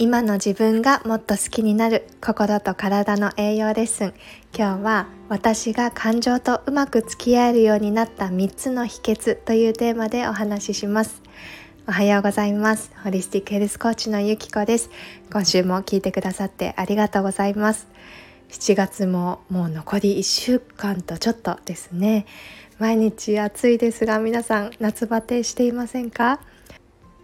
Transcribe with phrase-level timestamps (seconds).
[0.00, 4.14] 今の自分がもっと好きになる心と体の栄養レッスン
[4.56, 11.20] 今日は私が感情とうまく付き合えるようになった3つの秘訣というテーマでお話しします。
[11.88, 12.92] おはようございます。
[13.02, 14.88] ホリスティックヘルスコーチのゆきこです。
[15.32, 17.88] 今週も聞いてくださってありがとうございます。
[18.50, 22.24] 7月ももう残り1週間とちょっとですね。
[22.78, 26.38] 毎日暑いですが皆さん夏バテしていませんか？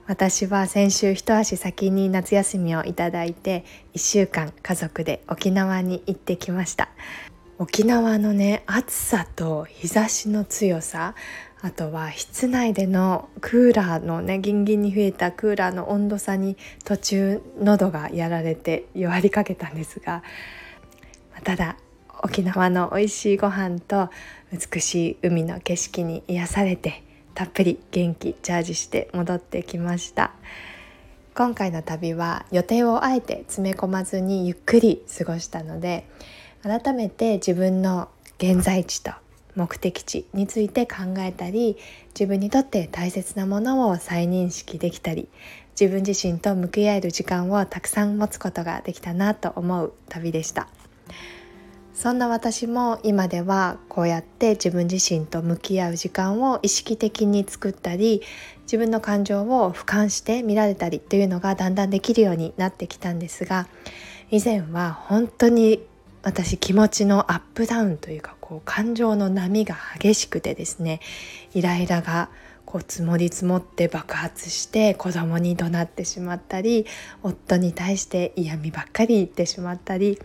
[0.06, 6.90] 私は先週一足先に夏休みをいただいて1週間家族で沖縄に行ってきました。
[7.58, 11.14] 沖縄のね暑さと日差しの強さ
[11.62, 20.24] あとは室内でのクーラーのねギンギンに増えたクーラーの温度差に途中喉がやられて弱りかけたんですが
[21.44, 21.76] ただ
[22.24, 24.10] 沖縄の美味しいご飯と
[24.52, 30.32] 美しい海の景色に癒されてたっぷり元気チャージして戻ってきました
[31.34, 36.06] 今回の旅は予定をあえて詰め込まずにゆっくり過ごしたので
[36.62, 39.12] 改めて自分の現在地と
[39.56, 41.76] 目的地について考えたり
[42.08, 45.28] 自分にとって大切なものを再認識できたり
[45.78, 50.68] 自分自身と向き合える時間をたくさん持つことができたなと思う旅でした。
[51.94, 58.20] そんな私も今ではこうやって自分自身と向き合う時間を意識的に作ったり
[58.62, 63.68] 自分の感情を俯瞰して見られたりというのがだんだんできるようになってきたんですが
[64.30, 65.80] 以前は本当に
[66.22, 71.00] 私気持ちのアップダウンというかこう感情の波が激しくてですね
[71.52, 72.30] イライラが
[72.64, 76.86] こう積もり積もって爆発して子供に怒鳴ってしまったり
[77.22, 80.18] 夫に対して嫌味ばっかり言ってしまったり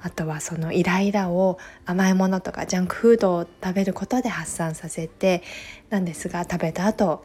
[0.00, 5.42] あとはそのイライラを甘いものとかジャンクフードを食べることで発散させて
[5.90, 7.24] なんですが食べた後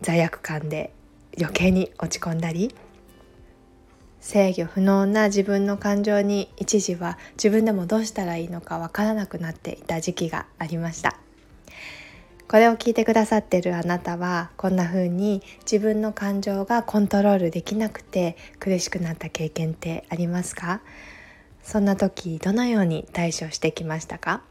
[0.00, 0.92] 罪悪感で
[1.38, 2.74] 余計に落ち込んだり
[4.20, 11.16] 制御不能な自分の感情に一時は自分でもどうしたらいいのかわからなくなっていた時期がありました。
[12.46, 20.82] これを聞いてくださってるあなたはこんな風に自分の感情がコントロールできなくて苦しくなった経験ってありますか？
[21.62, 24.42] そんな時どのように対処してきましたか？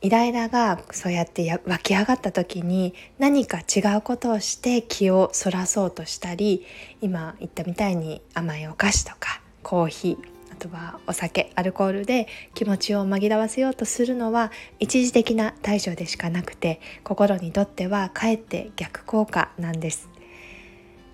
[0.00, 6.66] イライラがそうやって湧き上がった時に何か違うことをして気をそらそうとしたり
[7.00, 20.10] 今言ったみたいに甘いお菓子とかコーヒーあとはお酒アルコールで気持ちを紛らわせようとするのは一時的な対処でしかなくて心にとってはかえって逆効果なんです。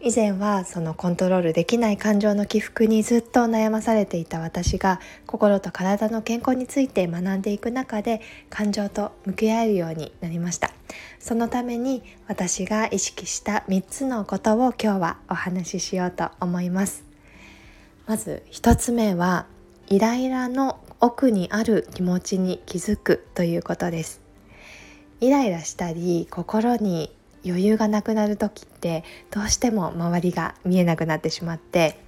[0.02, 10.70] 以前はそのコントロールできない感情の起伏にずっと悩まされていた私が心と体の健康について学んでいく中で感情と向き合えるようになりました。
[11.18, 17.04] そのために私が意識した3つのことを今日はお話ししようと思います。
[18.06, 19.44] まず1つ目は
[19.88, 24.22] イライラの奥にある気持ちに気づくということです。
[25.20, 27.14] イライラしたり心に
[27.44, 31.98] 余裕がなくなる時ってどうしても周りが見えなくなってしまって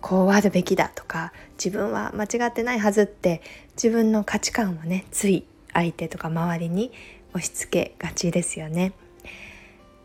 [0.00, 1.32] こうあるべきだとか
[1.62, 3.42] 自分は間違ってないはずって
[3.74, 6.92] 自分の価値観をねつい相手とか周りに
[7.34, 8.92] 押し付けがちですよね。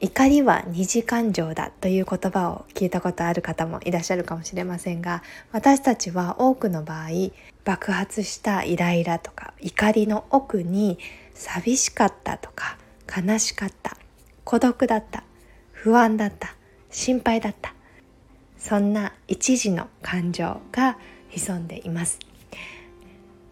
[0.04, 5.22] 怒りは二次感情だという言葉を聞いたことある方もいらっしゃるかもしれませんが
[5.52, 7.10] 私たちは多くの場合
[7.64, 10.98] 爆発したイライラとか怒りの奥に
[11.36, 12.80] 寂しかったとか
[13.16, 13.96] 悲しかった
[14.44, 15.24] 孤独だった
[15.72, 16.56] 不安だった
[16.90, 17.74] 心配だった。
[18.58, 20.98] そんな一時の感情が
[21.30, 22.20] 潜んでいます。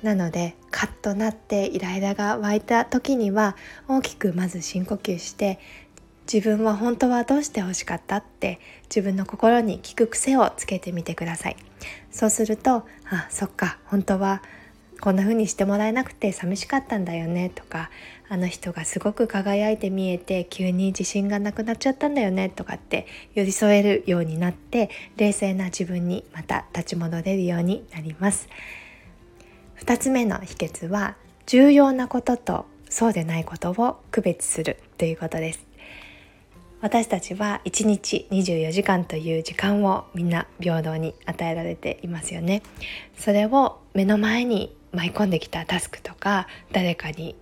[0.03, 3.57] なのでカッとなってイライラが湧いた時には
[3.87, 5.59] 大きくまず深呼吸して
[6.31, 11.57] 自分は本当はどうして欲しかったって自分の心に聞く癖をつけてみてください。
[12.11, 14.43] そうするとあそっか本当は
[15.01, 17.89] こんな風にしてもらえなくて寂しかったんだよねとか
[18.27, 28.49] あの人がすごく輝いて見えて急に自信がなくなっちゃったんだよねとかって寄り添えるようになって冷静な自分にまた立ち戻れるようになります。
[29.81, 31.15] 2つ目の秘訣は
[31.45, 35.65] 重要なこととそうでないことを区別するということです。
[36.81, 42.61] 私たちは1日24時間という時間をみんな平等に与えられていますよね。
[43.17, 47.35] それを目の前に舞い込んできたタスクとか誰かに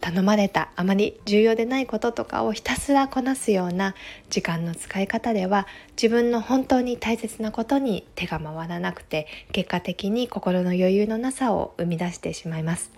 [0.00, 3.94] 頼まれたあまり重要でないこととかをひたすらこなすような
[4.28, 5.66] 時間の使い方では
[5.96, 12.92] 自分の本当に大切なことに手が回らなくて結果的に心の余裕のなさを生み出してしまいます。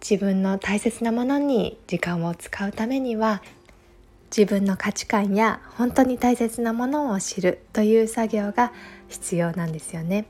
[0.00, 3.42] 自分の大切なものに時間を使うためには
[4.34, 8.72] 自分の価値観や本当に大切なものを知るという作業が
[9.08, 10.24] 必要なんですよね。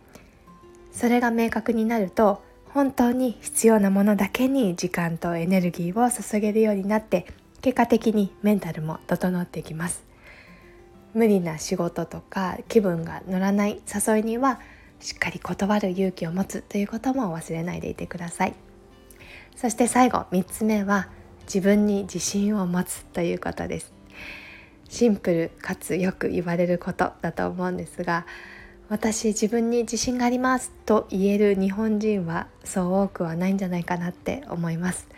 [0.94, 2.43] それが明確になると
[2.73, 7.26] 本当に必要なものだけに時間とエネルギーを注げるようになって
[7.61, 10.05] 結果的にメンタルも整っていきます。
[11.12, 14.61] 無理な仕事とか気分が乗らない誘いには
[14.99, 18.55] しっかり断る勇気を持つということも忘れないでいてください。
[19.56, 21.08] そして最後3つ目は
[21.43, 23.93] 自分に自信を持つということです。
[24.88, 28.26] シンプルかつよく言われることだと思うんですが
[28.88, 35.08] 私自分に自信がありますと言える日本人はそう多くはないんじゃないかなって思います。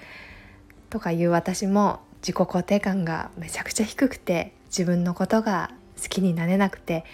[0.88, 7.04] とかいう私も自己肯定感がめちゃくちゃ低くて自分のことが好きになれなくて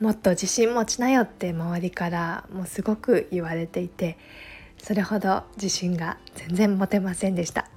[0.00, 4.18] もっと自信持ちなよって周りからもうすごく言われていて
[4.78, 7.68] それほど自信が全然持てませんでした。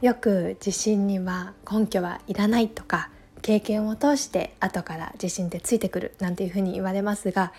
[0.00, 3.10] よく自信には根拠はいらないとか
[3.42, 7.52] 経験を通して後から自信ってついてくるなんていうふうに言われますが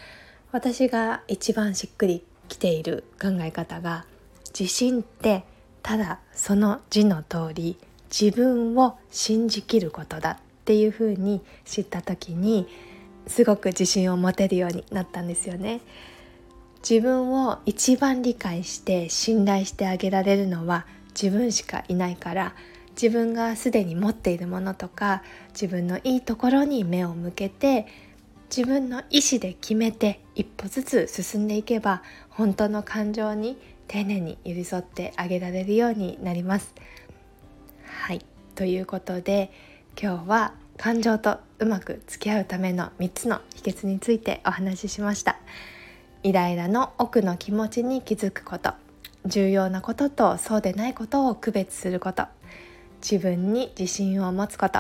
[0.52, 4.06] 私が一番しっくりきている考え方が
[4.58, 5.44] 自信って
[5.82, 7.78] ただその字の通り
[8.10, 12.68] 自分を信じきることだっていうふうに知った時に
[13.28, 15.82] すごく自信を持てるようになったんですよね。
[16.88, 20.86] 自分を一番理解して信頼してあげられるのは
[21.20, 22.54] 自分しかいないから
[22.96, 27.88] 自分がすでに持っているものとか自分のいいところに目を向けて
[28.56, 33.58] 自分の意思で決めて一歩ずつ進んでいけば本当の感情に
[33.88, 36.74] 丁寧に寄り添ってあげられるようになります。
[37.86, 38.22] はい。
[38.56, 39.52] ということで
[40.00, 45.38] 今日は感情とうまく付き合うための3つの秘訣についてお話ししました。
[46.24, 48.74] イライラの奥の気持ちに気づくこと。
[49.26, 52.28] 重要なこととそうでないことを区別すること。
[53.04, 54.80] 自分に自信を持つこと。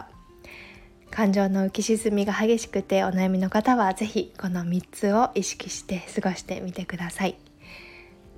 [1.11, 7.35] 感情の浮き沈みが激しくてお悩みの方は是非この3つを意識して過ごしてみてください。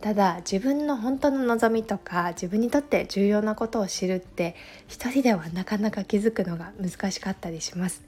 [0.02, 4.56] ただ自分の本当の望みとか自分にとって重要なことを知るって
[4.88, 8.04] 一人ではなかなか気づくのが難しかったりします。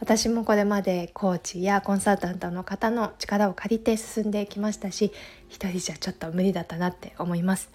[0.00, 5.12] 私もこれまでコーチやコンサルタントの方の力を借りて進んできましたし
[5.48, 7.70] 一人じゃちょっと無理だったなって思います。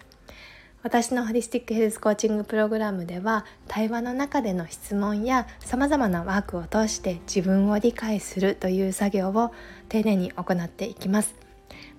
[0.86, 9.52] 私のホリスティックヘルスコーチングプログラムでは対話の中での質問やさまざまなワークを通して自分を理解するという作業を
[9.90, 11.34] 丁寧に行っていきます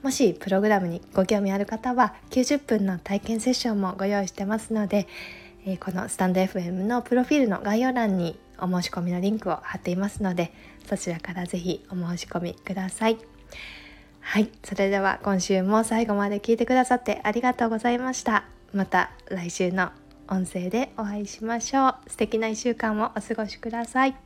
[0.04, 5.08] もしプログラムにご興味ある方は90分の体験セッションもご用意してますので、
[5.80, 10.52] このスタンド FM のプロフィールの概要欄にお申し込みのリンクを貼っていますので
[10.88, 13.18] そちらから是非お申し込みください。
[14.20, 18.55] はい、それでは今週も最後まで聞いてくださってありがとうございました。
[18.76, 19.90] また来週の
[20.28, 21.94] 音声でお会いしましょう。
[22.10, 24.25] 素敵な1週間をお過ごしください。